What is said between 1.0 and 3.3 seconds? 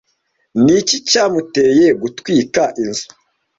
cyamuteye gutwika inzu?